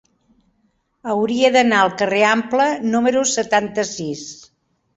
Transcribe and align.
Hauria 1.11 1.51
d'anar 1.57 1.83
al 1.85 1.93
carrer 2.01 2.23
Ample 2.31 2.67
número 2.97 3.25
setanta-sis. 3.35 4.29